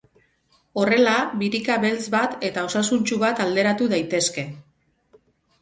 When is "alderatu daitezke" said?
3.47-4.49